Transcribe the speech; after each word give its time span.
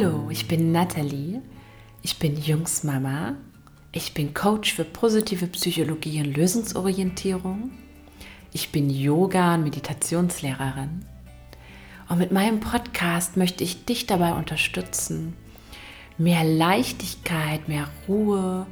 Hallo, 0.00 0.30
ich 0.30 0.48
bin 0.48 0.72
Nathalie. 0.72 1.42
Ich 2.00 2.18
bin 2.18 2.40
Jungsmama. 2.40 3.34
Ich 3.92 4.14
bin 4.14 4.32
Coach 4.32 4.72
für 4.72 4.84
positive 4.84 5.46
Psychologie 5.48 6.20
und 6.20 6.34
Lösungsorientierung. 6.34 7.72
Ich 8.50 8.72
bin 8.72 8.88
Yoga- 8.88 9.56
und 9.56 9.64
Meditationslehrerin. 9.64 11.04
Und 12.08 12.18
mit 12.18 12.32
meinem 12.32 12.60
Podcast 12.60 13.36
möchte 13.36 13.62
ich 13.62 13.84
dich 13.84 14.06
dabei 14.06 14.32
unterstützen, 14.32 15.34
mehr 16.16 16.44
Leichtigkeit, 16.44 17.68
mehr 17.68 17.88
Ruhe, 18.08 18.66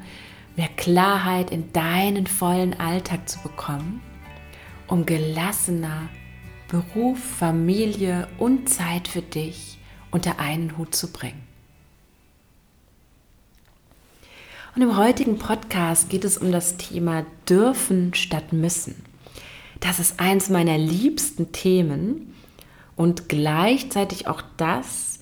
mehr 0.57 0.71
Klarheit 0.79 1.51
in 1.51 1.75
deinen 1.75 2.27
vollen 2.27 2.81
Alltag 2.81 3.29
zu 3.29 3.39
bekommen, 3.41 4.01
um 4.87 5.05
gelassener 5.05 6.09
Beruf, 6.69 7.19
Familie 7.19 8.29
und 8.39 8.71
Zeit 8.71 9.09
für 9.09 9.23
dich 9.23 9.78
unter 10.11 10.39
einen 10.39 10.77
Hut 10.77 10.95
zu 10.95 11.13
bringen. 11.13 11.43
Und 14.75 14.83
im 14.83 14.97
heutigen 14.97 15.39
Podcast 15.39 16.09
geht 16.09 16.25
es 16.25 16.39
um 16.39 16.53
das 16.53 16.77
Thema 16.77 17.27
dürfen 17.49 18.15
statt 18.15 18.53
müssen. 18.53 19.03
Das 19.81 19.99
ist 19.99 20.21
eins 20.21 20.51
meiner 20.51 20.79
liebsten 20.79 21.53
Themen 21.53 22.35
und 22.95 23.29
gleichzeitig 23.29 24.29
auch 24.29 24.43
das, 24.57 25.19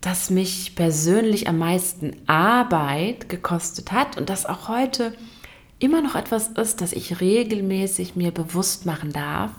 das 0.00 0.30
mich 0.30 0.74
persönlich 0.74 1.48
am 1.48 1.58
meisten 1.58 2.16
Arbeit 2.26 3.28
gekostet 3.28 3.92
hat 3.92 4.16
und 4.16 4.30
das 4.30 4.46
auch 4.46 4.68
heute 4.68 5.14
immer 5.78 6.02
noch 6.02 6.14
etwas 6.14 6.48
ist, 6.48 6.80
das 6.80 6.92
ich 6.92 7.20
regelmäßig 7.20 8.16
mir 8.16 8.30
bewusst 8.32 8.86
machen 8.86 9.12
darf, 9.12 9.50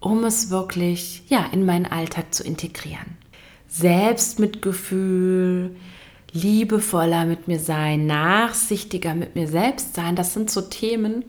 um 0.00 0.24
es 0.24 0.50
wirklich 0.50 1.22
ja, 1.28 1.46
in 1.52 1.64
meinen 1.64 1.86
Alltag 1.86 2.34
zu 2.34 2.44
integrieren. 2.44 3.23
Selbstmitgefühl, 3.74 5.74
liebevoller 6.32 7.24
mit 7.24 7.48
mir 7.48 7.58
sein, 7.58 8.06
nachsichtiger 8.06 9.14
mit 9.14 9.34
mir 9.34 9.48
selbst 9.48 9.94
sein, 9.94 10.14
das 10.14 10.32
sind 10.32 10.50
so 10.50 10.60
Themen, 10.60 11.24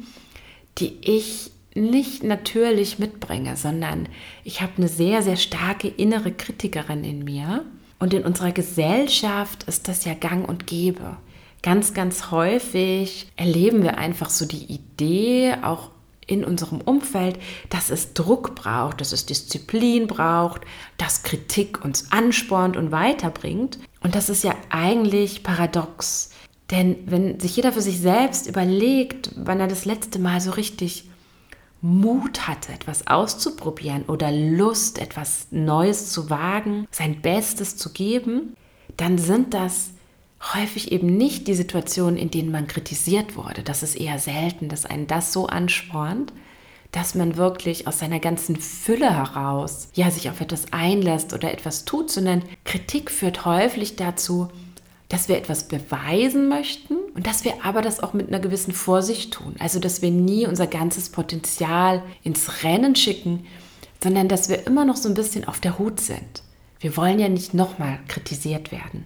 die 0.77 0.97
ich 1.01 1.51
nicht 1.73 2.23
natürlich 2.23 2.99
mitbringe, 2.99 3.57
sondern 3.57 4.07
ich 4.43 4.61
habe 4.61 4.73
eine 4.77 4.87
sehr, 4.87 5.23
sehr 5.23 5.37
starke 5.37 5.87
innere 5.87 6.31
Kritikerin 6.31 7.03
in 7.03 7.23
mir. 7.23 7.65
Und 7.97 8.13
in 8.13 8.23
unserer 8.23 8.51
Gesellschaft 8.51 9.63
ist 9.63 9.87
das 9.87 10.05
ja 10.05 10.13
gang 10.13 10.47
und 10.47 10.67
gäbe. 10.67 11.17
Ganz, 11.63 11.95
ganz 11.95 12.29
häufig 12.29 13.27
erleben 13.37 13.81
wir 13.81 13.97
einfach 13.97 14.29
so 14.29 14.45
die 14.45 14.71
Idee, 14.71 15.55
auch 15.63 15.89
in 16.27 16.43
unserem 16.43 16.81
Umfeld, 16.81 17.39
dass 17.69 17.89
es 17.89 18.13
Druck 18.13 18.55
braucht, 18.55 19.01
dass 19.01 19.11
es 19.11 19.25
Disziplin 19.25 20.07
braucht, 20.07 20.61
dass 20.97 21.23
Kritik 21.23 21.83
uns 21.83 22.11
anspornt 22.11 22.77
und 22.77 22.91
weiterbringt. 22.91 23.79
Und 24.01 24.15
das 24.15 24.29
ist 24.29 24.43
ja 24.43 24.55
eigentlich 24.69 25.43
paradox. 25.43 26.31
Denn 26.71 26.97
wenn 27.05 27.39
sich 27.39 27.55
jeder 27.55 27.71
für 27.71 27.81
sich 27.81 27.99
selbst 27.99 28.47
überlegt, 28.47 29.31
wann 29.35 29.59
er 29.59 29.67
das 29.67 29.85
letzte 29.85 30.19
Mal 30.19 30.41
so 30.41 30.51
richtig 30.51 31.09
Mut 31.81 32.47
hatte, 32.47 32.73
etwas 32.73 33.05
auszuprobieren 33.05 34.03
oder 34.07 34.31
Lust, 34.31 34.97
etwas 34.99 35.47
Neues 35.51 36.11
zu 36.11 36.31
wagen, 36.31 36.87
sein 36.89 37.21
Bestes 37.21 37.77
zu 37.77 37.91
geben, 37.93 38.55
dann 38.97 39.19
sind 39.19 39.53
das 39.53 39.91
häufig 40.53 40.91
eben 40.91 41.17
nicht 41.17 41.47
die 41.47 41.55
Situationen, 41.55 42.17
in 42.17 42.29
denen 42.29 42.51
man 42.51 42.67
kritisiert 42.67 43.35
wurde. 43.35 43.63
Das 43.63 43.83
ist 43.83 43.95
eher 43.95 44.19
selten, 44.19 44.69
dass 44.69 44.85
einen 44.85 45.07
das 45.07 45.33
so 45.33 45.47
anspornt, 45.47 46.33
dass 46.91 47.15
man 47.15 47.35
wirklich 47.35 47.87
aus 47.87 47.99
seiner 47.99 48.19
ganzen 48.19 48.55
Fülle 48.55 49.13
heraus 49.13 49.89
ja 49.93 50.11
sich 50.11 50.29
auf 50.29 50.39
etwas 50.39 50.71
einlässt 50.71 51.33
oder 51.33 51.51
etwas 51.51 51.85
tut, 51.85 52.09
sondern 52.09 52.43
Kritik 52.63 53.11
führt 53.11 53.45
häufig 53.45 53.95
dazu, 53.95 54.47
dass 55.09 55.27
wir 55.27 55.37
etwas 55.37 55.67
beweisen 55.67 56.47
möchten 56.47 56.95
und 57.13 57.27
dass 57.27 57.43
wir 57.43 57.63
aber 57.63 57.81
das 57.81 57.99
auch 57.99 58.13
mit 58.13 58.27
einer 58.27 58.39
gewissen 58.39 58.73
Vorsicht 58.73 59.33
tun. 59.33 59.55
Also, 59.59 59.79
dass 59.79 60.01
wir 60.01 60.11
nie 60.11 60.47
unser 60.47 60.67
ganzes 60.67 61.09
Potenzial 61.09 62.01
ins 62.23 62.63
Rennen 62.63 62.95
schicken, 62.95 63.45
sondern 64.01 64.27
dass 64.27 64.49
wir 64.49 64.65
immer 64.65 64.85
noch 64.85 64.95
so 64.95 65.09
ein 65.09 65.15
bisschen 65.15 65.47
auf 65.47 65.59
der 65.59 65.77
Hut 65.77 65.99
sind. 65.99 66.43
Wir 66.79 66.97
wollen 66.97 67.19
ja 67.19 67.29
nicht 67.29 67.53
nochmal 67.53 67.99
kritisiert 68.07 68.71
werden. 68.71 69.05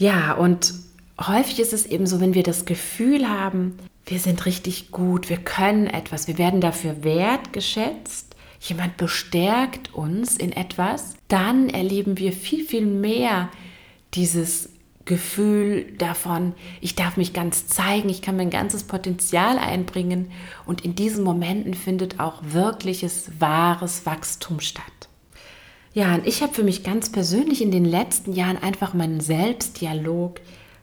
Ja, 0.00 0.32
und 0.32 0.72
häufig 1.20 1.60
ist 1.60 1.74
es 1.74 1.84
eben 1.84 2.06
so, 2.06 2.22
wenn 2.22 2.32
wir 2.32 2.42
das 2.42 2.64
Gefühl 2.64 3.28
haben, 3.28 3.78
wir 4.06 4.18
sind 4.18 4.46
richtig 4.46 4.90
gut, 4.90 5.28
wir 5.28 5.36
können 5.36 5.86
etwas, 5.88 6.26
wir 6.26 6.38
werden 6.38 6.62
dafür 6.62 7.04
wertgeschätzt, 7.04 8.34
jemand 8.60 8.96
bestärkt 8.96 9.92
uns 9.92 10.38
in 10.38 10.52
etwas, 10.52 11.16
dann 11.28 11.68
erleben 11.68 12.16
wir 12.16 12.32
viel, 12.32 12.64
viel 12.64 12.86
mehr 12.86 13.50
dieses 14.14 14.70
Gefühl 15.04 15.92
davon, 15.98 16.54
ich 16.80 16.94
darf 16.94 17.18
mich 17.18 17.34
ganz 17.34 17.66
zeigen, 17.66 18.08
ich 18.08 18.22
kann 18.22 18.38
mein 18.38 18.48
ganzes 18.48 18.84
Potenzial 18.84 19.58
einbringen 19.58 20.30
und 20.64 20.82
in 20.82 20.94
diesen 20.94 21.24
Momenten 21.24 21.74
findet 21.74 22.20
auch 22.20 22.40
wirkliches, 22.42 23.30
wahres 23.38 24.06
Wachstum 24.06 24.60
statt. 24.60 25.09
Ja, 25.92 26.14
und 26.14 26.26
ich 26.26 26.42
habe 26.42 26.54
für 26.54 26.62
mich 26.62 26.84
ganz 26.84 27.10
persönlich 27.10 27.62
in 27.62 27.72
den 27.72 27.84
letzten 27.84 28.32
Jahren 28.32 28.56
einfach 28.56 28.94
meinen 28.94 29.20
Selbstdialog 29.20 30.40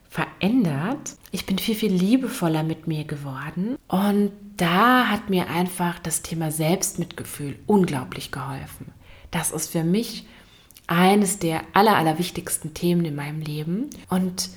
verändert. 0.10 1.16
Ich 1.32 1.46
bin 1.46 1.60
viel, 1.60 1.76
viel 1.76 1.94
liebevoller 1.94 2.64
mit 2.64 2.88
mir 2.88 3.06
geworden. 3.06 3.78
Und 3.88 4.32
da 4.58 5.08
hat 5.08 5.30
mir 5.30 5.50
einfach 5.50 6.00
das 6.00 6.24
Thema 6.24 6.52
Selbstmitgefühl 6.52 7.58
unglaublich 7.68 8.32
geholfen. 8.32 8.92
Das 9.32 9.52
ist 9.52 9.70
für 9.70 9.84
mich 9.84 10.26
eines 10.88 11.40
der 11.40 11.62
aller, 11.74 11.96
allerwichtigsten 11.96 12.74
Themen 12.74 13.06
in 13.06 13.16
meinem 13.16 13.42
Leben. 13.42 13.90
Und 14.10 14.50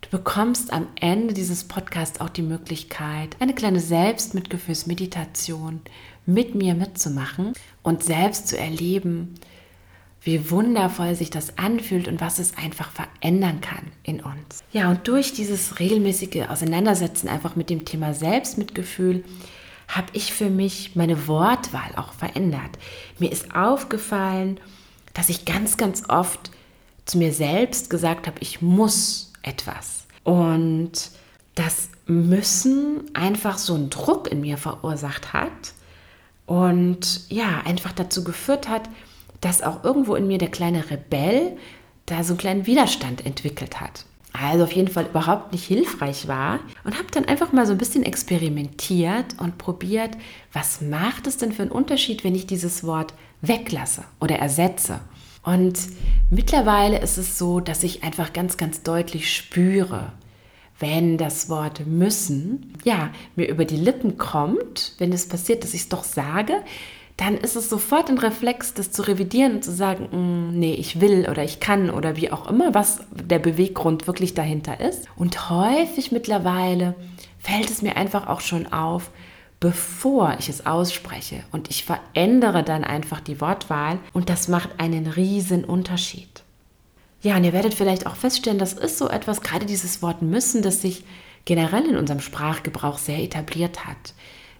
du 0.00 0.08
bekommst 0.10 0.72
am 0.72 0.88
Ende 1.00 1.34
dieses 1.34 1.64
Podcasts 1.64 2.20
auch 2.20 2.30
die 2.30 2.42
Möglichkeit, 2.42 3.36
eine 3.38 3.54
kleine 3.54 3.80
Selbstmitgefühlsmeditation 3.80 5.80
mit 6.26 6.54
mir 6.54 6.74
mitzumachen 6.74 7.52
und 7.82 8.02
selbst 8.02 8.48
zu 8.48 8.58
erleben, 8.58 9.34
wie 10.24 10.50
wundervoll 10.50 11.14
sich 11.14 11.30
das 11.30 11.58
anfühlt 11.58 12.08
und 12.08 12.20
was 12.20 12.38
es 12.38 12.56
einfach 12.56 12.90
verändern 12.90 13.60
kann 13.60 13.92
in 14.02 14.20
uns. 14.20 14.64
Ja, 14.72 14.90
und 14.90 15.06
durch 15.06 15.34
dieses 15.34 15.78
regelmäßige 15.78 16.48
Auseinandersetzen 16.48 17.28
einfach 17.28 17.56
mit 17.56 17.68
dem 17.70 17.84
Thema 17.84 18.14
Selbstmitgefühl 18.14 19.22
habe 19.86 20.06
ich 20.14 20.32
für 20.32 20.48
mich 20.48 20.96
meine 20.96 21.28
Wortwahl 21.28 21.94
auch 21.96 22.14
verändert. 22.14 22.78
Mir 23.18 23.30
ist 23.30 23.54
aufgefallen, 23.54 24.58
dass 25.12 25.28
ich 25.28 25.44
ganz, 25.44 25.76
ganz 25.76 26.08
oft 26.08 26.50
zu 27.04 27.18
mir 27.18 27.32
selbst 27.32 27.90
gesagt 27.90 28.26
habe, 28.26 28.38
ich 28.40 28.62
muss 28.62 29.30
etwas. 29.42 30.06
Und 30.24 31.10
das 31.54 31.90
Müssen 32.06 33.14
einfach 33.14 33.58
so 33.58 33.74
einen 33.74 33.90
Druck 33.90 34.30
in 34.30 34.40
mir 34.40 34.56
verursacht 34.58 35.32
hat 35.32 35.74
und 36.46 37.30
ja, 37.30 37.62
einfach 37.64 37.92
dazu 37.92 38.24
geführt 38.24 38.68
hat, 38.68 38.88
dass 39.44 39.62
auch 39.62 39.84
irgendwo 39.84 40.14
in 40.14 40.26
mir 40.26 40.38
der 40.38 40.50
kleine 40.50 40.90
Rebell 40.90 41.56
da 42.06 42.24
so 42.24 42.32
einen 42.32 42.38
kleinen 42.38 42.66
Widerstand 42.66 43.26
entwickelt 43.26 43.80
hat. 43.80 44.06
Also 44.32 44.64
auf 44.64 44.72
jeden 44.72 44.88
Fall 44.88 45.06
überhaupt 45.06 45.52
nicht 45.52 45.64
hilfreich 45.64 46.26
war 46.26 46.58
und 46.82 46.94
habe 46.94 47.06
dann 47.12 47.26
einfach 47.26 47.52
mal 47.52 47.66
so 47.66 47.72
ein 47.72 47.78
bisschen 47.78 48.02
experimentiert 48.02 49.38
und 49.38 49.58
probiert, 49.58 50.16
was 50.52 50.80
macht 50.80 51.26
es 51.26 51.36
denn 51.36 51.52
für 51.52 51.62
einen 51.62 51.70
Unterschied, 51.70 52.24
wenn 52.24 52.34
ich 52.34 52.46
dieses 52.46 52.84
Wort 52.84 53.14
weglasse 53.42 54.04
oder 54.20 54.36
ersetze. 54.36 55.00
Und 55.44 55.78
mittlerweile 56.30 56.98
ist 56.98 57.18
es 57.18 57.38
so, 57.38 57.60
dass 57.60 57.84
ich 57.84 58.02
einfach 58.02 58.32
ganz, 58.32 58.56
ganz 58.56 58.82
deutlich 58.82 59.32
spüre, 59.32 60.12
wenn 60.80 61.16
das 61.16 61.48
Wort 61.48 61.86
müssen, 61.86 62.72
ja, 62.84 63.10
mir 63.36 63.48
über 63.48 63.64
die 63.64 63.76
Lippen 63.76 64.18
kommt, 64.18 64.94
wenn 64.98 65.12
es 65.12 65.28
passiert, 65.28 65.62
dass 65.62 65.74
ich 65.74 65.82
es 65.82 65.88
doch 65.88 66.02
sage, 66.02 66.54
dann 67.16 67.36
ist 67.36 67.54
es 67.54 67.70
sofort 67.70 68.10
ein 68.10 68.18
Reflex, 68.18 68.74
das 68.74 68.90
zu 68.90 69.02
revidieren 69.02 69.56
und 69.56 69.64
zu 69.64 69.72
sagen, 69.72 70.08
mm, 70.10 70.58
nee, 70.58 70.74
ich 70.74 71.00
will 71.00 71.28
oder 71.30 71.44
ich 71.44 71.60
kann 71.60 71.90
oder 71.90 72.16
wie 72.16 72.32
auch 72.32 72.48
immer, 72.48 72.74
was 72.74 73.00
der 73.12 73.38
Beweggrund 73.38 74.06
wirklich 74.06 74.34
dahinter 74.34 74.80
ist. 74.80 75.06
Und 75.14 75.48
häufig 75.48 76.10
mittlerweile 76.10 76.94
fällt 77.38 77.70
es 77.70 77.82
mir 77.82 77.96
einfach 77.96 78.26
auch 78.26 78.40
schon 78.40 78.72
auf, 78.72 79.10
bevor 79.60 80.36
ich 80.40 80.48
es 80.48 80.66
ausspreche. 80.66 81.44
Und 81.52 81.70
ich 81.70 81.84
verändere 81.84 82.64
dann 82.64 82.82
einfach 82.82 83.20
die 83.20 83.40
Wortwahl 83.40 83.98
und 84.12 84.28
das 84.28 84.48
macht 84.48 84.70
einen 84.78 85.06
riesen 85.06 85.64
Unterschied. 85.64 86.42
Ja, 87.22 87.36
und 87.36 87.44
ihr 87.44 87.52
werdet 87.52 87.74
vielleicht 87.74 88.06
auch 88.06 88.16
feststellen, 88.16 88.58
das 88.58 88.74
ist 88.74 88.98
so 88.98 89.08
etwas, 89.08 89.40
gerade 89.40 89.66
dieses 89.66 90.02
Wort 90.02 90.20
müssen, 90.20 90.62
das 90.62 90.82
sich 90.82 91.04
generell 91.44 91.86
in 91.86 91.96
unserem 91.96 92.20
Sprachgebrauch 92.20 92.98
sehr 92.98 93.22
etabliert 93.22 93.86
hat. 93.86 94.14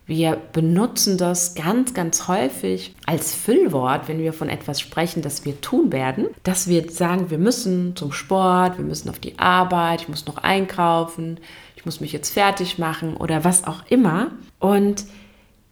Wir 0.07 0.37
benutzen 0.53 1.17
das 1.17 1.55
ganz, 1.55 1.95
ganz 1.95 2.29
häufig 2.29 2.95
als 3.07 3.35
Füllwort, 3.35 4.07
wenn 4.07 4.19
wir 4.19 4.35
von 4.35 4.51
etwas 4.51 4.79
sprechen, 4.79 5.23
das 5.23 5.47
wir 5.47 5.63
tun 5.63 5.93
werden, 5.93 6.27
dass 6.43 6.69
wir 6.69 6.91
sagen, 6.91 7.31
wir 7.31 7.39
müssen 7.39 7.97
zum 7.97 8.13
Sport, 8.13 8.77
wir 8.77 8.85
müssen 8.85 9.09
auf 9.09 9.19
die 9.19 9.39
Arbeit, 9.39 10.03
ich 10.03 10.09
muss 10.09 10.27
noch 10.27 10.37
einkaufen, 10.37 11.41
ich 11.77 11.87
muss 11.87 12.01
mich 12.01 12.13
jetzt 12.13 12.35
fertig 12.35 12.79
machen 12.79 13.17
oder 13.17 13.45
was 13.45 13.67
auch 13.67 13.87
immer. 13.89 14.33
Und 14.59 15.07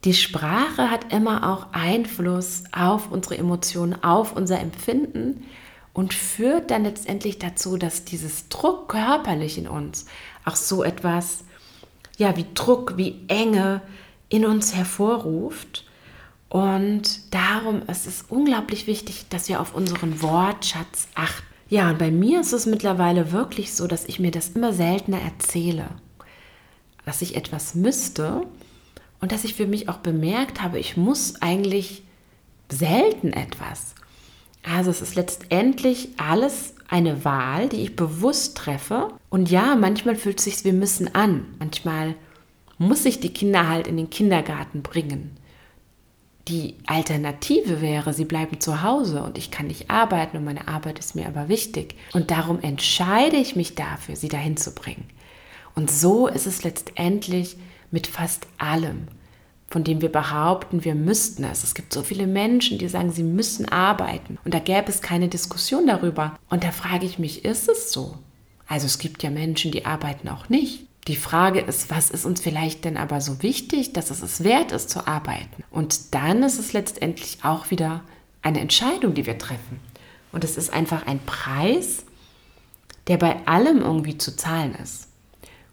die 0.05 0.14
Sprache 0.14 0.90
hat 0.90 1.12
immer 1.12 1.52
auch 1.52 1.67
Einfluss 1.73 2.64
auf 2.73 3.12
unsere 3.12 3.37
Emotionen, 3.37 4.02
auf 4.02 4.35
unser 4.35 4.61
Empfinden. 4.61 5.44
und 5.94 6.14
führt 6.14 6.70
dann 6.70 6.85
letztendlich 6.85 7.38
dazu, 7.38 7.76
dass 7.76 8.06
dieses 8.06 8.49
Druck 8.49 8.88
körperlich 8.88 9.58
in 9.58 9.69
uns 9.69 10.06
auch 10.46 10.56
so 10.56 10.82
etwas, 10.82 11.44
ja, 12.17 12.35
wie 12.37 12.46
Druck, 12.55 12.96
wie 12.96 13.20
Enge 13.28 13.82
in 14.32 14.46
uns 14.46 14.75
hervorruft. 14.75 15.84
Und 16.49 17.34
darum 17.34 17.82
ist 17.82 18.06
es 18.06 18.25
unglaublich 18.29 18.87
wichtig, 18.87 19.26
dass 19.29 19.49
wir 19.49 19.61
auf 19.61 19.75
unseren 19.75 20.23
Wortschatz 20.23 21.08
achten. 21.14 21.46
Ja, 21.69 21.90
und 21.90 21.99
bei 21.99 22.11
mir 22.11 22.40
ist 22.40 22.52
es 22.52 22.67
mittlerweile 22.67 23.32
wirklich 23.32 23.73
so, 23.75 23.87
dass 23.87 24.06
ich 24.06 24.19
mir 24.19 24.31
das 24.31 24.50
immer 24.50 24.73
seltener 24.73 25.20
erzähle, 25.20 25.87
dass 27.05 27.23
ich 27.23 27.37
etwas 27.37 27.75
müsste 27.75 28.43
und 29.20 29.32
dass 29.32 29.44
ich 29.44 29.55
für 29.55 29.67
mich 29.67 29.88
auch 29.88 29.99
bemerkt 29.99 30.62
habe, 30.62 30.78
ich 30.78 30.96
muss 30.96 31.40
eigentlich 31.40 32.02
selten 32.70 33.32
etwas. 33.32 33.94
Also 34.62 34.90
es 34.90 35.02
ist 35.02 35.14
letztendlich 35.14 36.11
alles 36.17 36.75
eine 36.88 37.25
Wahl, 37.25 37.69
die 37.69 37.82
ich 37.82 37.96
bewusst 37.96 38.56
treffe. 38.56 39.08
Und 39.31 39.50
ja, 39.50 39.75
manchmal 39.76 40.17
fühlt 40.17 40.38
es 40.38 40.44
sich, 40.44 40.64
wir 40.64 40.73
müssen 40.73 41.14
an. 41.14 41.46
Manchmal 41.58 42.14
muss 42.79 43.05
ich 43.05 43.21
die 43.21 43.33
Kinder 43.33 43.69
halt 43.69 43.87
in 43.87 43.97
den 43.97 44.11
Kindergarten 44.11 44.83
bringen. 44.83 45.37
Die 46.49 46.75
Alternative 46.87 47.81
wäre, 47.81 48.13
sie 48.13 48.25
bleiben 48.25 48.59
zu 48.59 48.83
Hause 48.83 49.23
und 49.23 49.39
ich 49.39 49.53
kann 49.53 49.69
nicht 49.69 49.91
arbeiten 49.91 50.37
und 50.37 50.45
meine 50.45 50.67
Arbeit 50.67 50.99
ist 50.99 51.15
mir 51.15 51.29
aber 51.29 51.49
wichtig. 51.49 51.95
Und 52.13 52.33
darum 52.33 52.61
entscheide 52.61 53.37
ich 53.37 53.55
mich 53.55 53.77
dafür, 53.77 54.17
sie 54.17 54.29
dahin 54.29 54.57
zu 54.57 54.75
bringen. 54.75 55.05
Und 55.75 55.91
so 55.91 56.27
ist 56.27 56.47
es 56.47 56.65
letztendlich 56.65 57.57
mit 57.93 58.09
fast 58.09 58.49
allem, 58.59 59.07
von 59.69 59.85
dem 59.85 60.03
wir 60.03 60.11
behaupten, 60.11 60.85
wir 60.85 60.97
müssten 60.97 61.45
es. 61.45 61.63
Es 61.63 61.75
gibt 61.75 61.93
so 61.93 62.03
viele 62.03 62.27
Menschen, 62.27 62.79
die 62.79 62.89
sagen, 62.89 63.13
sie 63.13 63.23
müssen 63.23 63.69
arbeiten. 63.69 64.39
Und 64.45 64.53
da 64.53 64.59
gäbe 64.59 64.89
es 64.89 65.01
keine 65.01 65.29
Diskussion 65.29 65.87
darüber. 65.87 66.37
Und 66.51 66.65
da 66.65 66.73
frage 66.73 67.07
ich 67.07 67.19
mich, 67.19 67.45
ist 67.45 67.69
es 67.69 67.93
so? 67.93 68.19
Also 68.67 68.87
es 68.87 68.99
gibt 68.99 69.23
ja 69.23 69.31
Menschen, 69.31 69.71
die 69.71 69.87
arbeiten 69.87 70.29
auch 70.29 70.49
nicht. 70.49 70.87
Die 71.08 71.16
Frage 71.16 71.60
ist, 71.60 71.90
was 71.90 72.10
ist 72.10 72.25
uns 72.25 72.40
vielleicht 72.40 72.84
denn 72.84 72.96
aber 72.96 73.20
so 73.20 73.43
wichtig, 73.43 73.93
dass 73.93 74.10
es 74.10 74.22
es 74.22 74.44
wert 74.44 74.70
ist 74.70 74.88
zu 74.88 75.06
arbeiten? 75.08 75.64
Und 75.70 76.14
dann 76.14 76.44
ist 76.44 76.60
es 76.60 76.72
letztendlich 76.72 77.38
auch 77.43 77.70
wieder 77.70 78.02
eine 78.40 78.60
Entscheidung, 78.60 79.14
die 79.14 79.26
wir 79.26 79.38
treffen. 79.38 79.81
Und 80.31 80.44
es 80.44 80.56
ist 80.56 80.72
einfach 80.72 81.06
ein 81.06 81.19
Preis, 81.19 82.04
der 83.08 83.16
bei 83.16 83.37
allem 83.46 83.81
irgendwie 83.81 84.16
zu 84.16 84.37
zahlen 84.37 84.76
ist. 84.76 85.08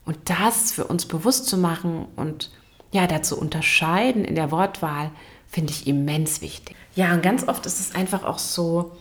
Und 0.03 0.17
das 0.25 0.71
für 0.71 0.85
uns 0.85 1.05
bewusst 1.05 1.45
zu 1.45 1.57
machen 1.57 2.07
und 2.15 2.51
ja, 2.91 3.05
dazu 3.05 3.39
unterscheiden 3.39 4.25
in 4.25 4.33
der 4.33 4.49
Wortwahl, 4.49 5.11
finde 5.47 5.71
ich 5.73 5.85
immens 5.85 6.41
wichtig. 6.41 6.75
Ja, 6.95 7.13
und 7.13 7.21
ganz 7.21 7.47
oft 7.47 7.67
ist 7.67 7.79
es 7.79 7.93
einfach 7.93 8.23
auch 8.23 8.39
so, 8.39 8.97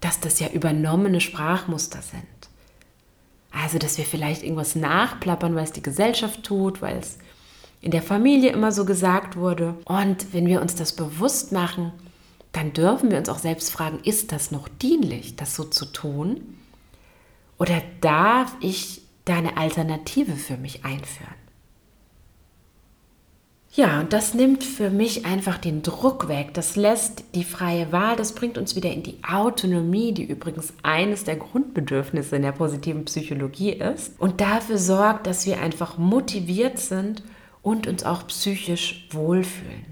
dass 0.00 0.20
das 0.20 0.38
ja 0.38 0.48
übernommene 0.48 1.20
Sprachmuster 1.20 2.00
sind. 2.02 2.22
Also, 3.62 3.78
dass 3.78 3.98
wir 3.98 4.04
vielleicht 4.04 4.42
irgendwas 4.42 4.74
nachplappern, 4.74 5.54
weil 5.54 5.64
es 5.64 5.72
die 5.72 5.82
Gesellschaft 5.82 6.42
tut, 6.42 6.82
weil 6.82 6.98
es 6.98 7.18
in 7.80 7.92
der 7.92 8.02
Familie 8.02 8.50
immer 8.50 8.72
so 8.72 8.84
gesagt 8.84 9.36
wurde. 9.36 9.76
Und 9.84 10.32
wenn 10.32 10.46
wir 10.46 10.60
uns 10.60 10.74
das 10.74 10.96
bewusst 10.96 11.52
machen, 11.52 11.92
dann 12.52 12.72
dürfen 12.72 13.10
wir 13.10 13.18
uns 13.18 13.28
auch 13.28 13.38
selbst 13.38 13.70
fragen, 13.70 14.00
ist 14.04 14.32
das 14.32 14.50
noch 14.50 14.68
dienlich, 14.68 15.36
das 15.36 15.54
so 15.54 15.64
zu 15.64 15.86
tun? 15.86 16.58
Oder 17.58 17.82
darf 18.00 18.56
ich 18.60 19.02
da 19.24 19.36
eine 19.36 19.56
Alternative 19.56 20.32
für 20.32 20.56
mich 20.56 20.84
einführen? 20.84 21.43
Ja, 23.76 23.98
und 23.98 24.12
das 24.12 24.34
nimmt 24.34 24.62
für 24.62 24.88
mich 24.88 25.26
einfach 25.26 25.58
den 25.58 25.82
Druck 25.82 26.28
weg. 26.28 26.54
Das 26.54 26.76
lässt 26.76 27.24
die 27.34 27.42
freie 27.42 27.90
Wahl, 27.90 28.14
das 28.14 28.32
bringt 28.32 28.56
uns 28.56 28.76
wieder 28.76 28.92
in 28.92 29.02
die 29.02 29.18
Autonomie, 29.28 30.12
die 30.12 30.22
übrigens 30.22 30.72
eines 30.84 31.24
der 31.24 31.34
Grundbedürfnisse 31.34 32.36
in 32.36 32.42
der 32.42 32.52
positiven 32.52 33.04
Psychologie 33.04 33.72
ist. 33.72 34.12
Und 34.20 34.40
dafür 34.40 34.78
sorgt, 34.78 35.26
dass 35.26 35.44
wir 35.44 35.60
einfach 35.60 35.98
motiviert 35.98 36.78
sind 36.78 37.24
und 37.62 37.88
uns 37.88 38.04
auch 38.04 38.28
psychisch 38.28 39.08
wohlfühlen. 39.10 39.86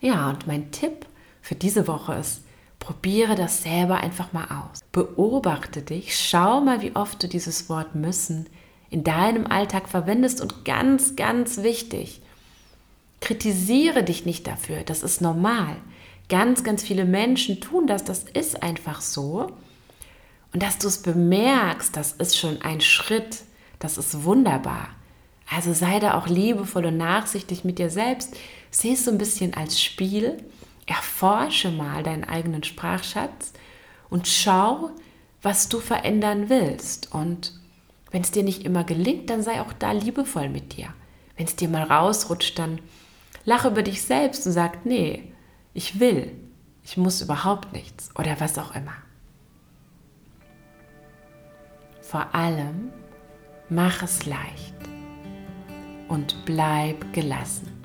Ja, 0.00 0.30
und 0.30 0.46
mein 0.46 0.70
Tipp 0.70 1.04
für 1.42 1.56
diese 1.56 1.86
Woche 1.86 2.14
ist, 2.14 2.42
probiere 2.78 3.34
das 3.34 3.62
selber 3.62 3.98
einfach 3.98 4.32
mal 4.32 4.46
aus. 4.46 4.80
Beobachte 4.92 5.82
dich, 5.82 6.18
schau 6.18 6.62
mal, 6.62 6.80
wie 6.80 6.96
oft 6.96 7.22
du 7.22 7.28
dieses 7.28 7.68
Wort 7.68 7.94
müssen 7.94 8.46
in 8.88 9.04
deinem 9.04 9.46
Alltag 9.46 9.90
verwendest 9.90 10.40
und 10.40 10.64
ganz, 10.64 11.16
ganz 11.16 11.62
wichtig, 11.62 12.22
Kritisiere 13.26 14.04
dich 14.04 14.24
nicht 14.24 14.46
dafür, 14.46 14.84
das 14.84 15.02
ist 15.02 15.20
normal. 15.20 15.78
Ganz, 16.28 16.62
ganz 16.62 16.84
viele 16.84 17.04
Menschen 17.04 17.60
tun 17.60 17.88
das, 17.88 18.04
das 18.04 18.22
ist 18.22 18.62
einfach 18.62 19.00
so. 19.00 19.50
Und 20.52 20.62
dass 20.62 20.78
du 20.78 20.86
es 20.86 21.02
bemerkst, 21.02 21.96
das 21.96 22.12
ist 22.12 22.38
schon 22.38 22.62
ein 22.62 22.80
Schritt, 22.80 23.38
das 23.80 23.98
ist 23.98 24.22
wunderbar. 24.22 24.90
Also 25.50 25.72
sei 25.72 25.98
da 25.98 26.16
auch 26.16 26.28
liebevoll 26.28 26.86
und 26.86 26.98
nachsichtig 26.98 27.64
mit 27.64 27.80
dir 27.80 27.90
selbst. 27.90 28.36
Sieh 28.70 28.92
es 28.92 29.04
so 29.04 29.10
ein 29.10 29.18
bisschen 29.18 29.54
als 29.54 29.82
Spiel. 29.82 30.36
Erforsche 30.86 31.72
mal 31.72 32.04
deinen 32.04 32.22
eigenen 32.22 32.62
Sprachschatz 32.62 33.54
und 34.08 34.28
schau, 34.28 34.90
was 35.42 35.68
du 35.68 35.80
verändern 35.80 36.48
willst. 36.48 37.12
Und 37.12 37.54
wenn 38.12 38.22
es 38.22 38.30
dir 38.30 38.44
nicht 38.44 38.62
immer 38.62 38.84
gelingt, 38.84 39.30
dann 39.30 39.42
sei 39.42 39.60
auch 39.60 39.72
da 39.72 39.90
liebevoll 39.90 40.48
mit 40.48 40.76
dir. 40.76 40.94
Wenn 41.36 41.46
es 41.46 41.56
dir 41.56 41.68
mal 41.68 41.82
rausrutscht, 41.82 42.56
dann 42.56 42.78
Lach 43.46 43.64
über 43.64 43.82
dich 43.82 44.02
selbst 44.02 44.44
und 44.46 44.52
sag, 44.52 44.84
nee, 44.84 45.32
ich 45.72 46.00
will, 46.00 46.32
ich 46.82 46.96
muss 46.96 47.22
überhaupt 47.22 47.72
nichts 47.72 48.10
oder 48.16 48.38
was 48.40 48.58
auch 48.58 48.74
immer. 48.74 48.96
Vor 52.02 52.34
allem 52.34 52.90
mach 53.68 54.02
es 54.02 54.26
leicht 54.26 54.74
und 56.08 56.44
bleib 56.44 57.12
gelassen. 57.12 57.75